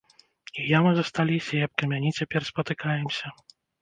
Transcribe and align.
І 0.61 0.63
ямы 0.77 0.93
засталіся, 0.99 1.53
і 1.57 1.61
аб 1.67 1.73
камяні 1.81 2.11
цяпер 2.21 2.41
спатыкаемся. 2.51 3.25